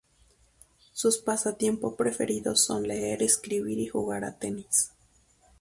Sus 0.93 1.19
pasatiempo 1.19 1.95
preferidos 1.95 2.65
son 2.65 2.87
leer, 2.87 3.21
escribir 3.21 3.77
y 3.77 3.85
jugar 3.85 4.23
a 4.23 4.35
tenis. 4.35 4.89